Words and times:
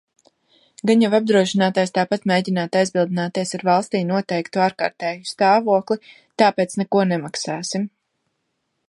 Gan 0.89 1.01
jau 1.03 1.09
apdrošinātājs 1.17 1.93
tāpat 1.97 2.25
mēģinātu 2.31 2.81
aizbildināties 2.81 3.53
ar 3.59 3.65
"valstī 3.69 4.01
noteiktu 4.13 4.63
ārkārtēju 4.69 5.31
stāvokli", 5.33 5.99
tāpēc 6.45 6.75
"neko 6.83 7.07
nemaksāsim". 7.13 7.89